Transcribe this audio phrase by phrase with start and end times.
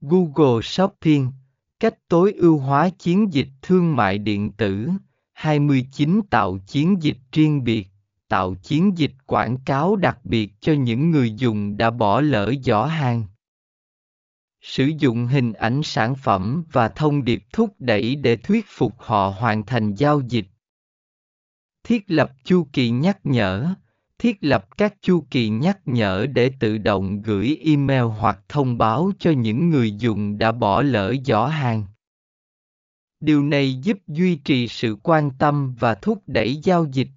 [0.00, 1.32] Google Shopping,
[1.80, 4.88] cách tối ưu hóa chiến dịch thương mại điện tử,
[5.32, 7.88] 29 tạo chiến dịch riêng biệt,
[8.28, 12.84] tạo chiến dịch quảng cáo đặc biệt cho những người dùng đã bỏ lỡ giỏ
[12.84, 13.26] hàng.
[14.60, 19.28] Sử dụng hình ảnh sản phẩm và thông điệp thúc đẩy để thuyết phục họ
[19.28, 20.46] hoàn thành giao dịch.
[21.84, 23.74] Thiết lập chu kỳ nhắc nhở,
[24.18, 29.10] thiết lập các chu kỳ nhắc nhở để tự động gửi email hoặc thông báo
[29.18, 31.84] cho những người dùng đã bỏ lỡ giỏ hàng.
[33.20, 37.08] Điều này giúp duy trì sự quan tâm và thúc đẩy giao dịch